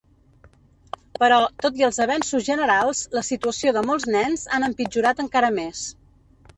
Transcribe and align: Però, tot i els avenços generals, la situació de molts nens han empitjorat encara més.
Però, 1.23 1.37
tot 1.65 1.77
i 1.83 1.87
els 1.89 2.01
avenços 2.07 2.49
generals, 2.49 3.05
la 3.19 3.25
situació 3.31 3.77
de 3.79 3.87
molts 3.93 4.11
nens 4.19 4.51
han 4.59 4.71
empitjorat 4.73 5.27
encara 5.29 5.57
més. 5.63 5.89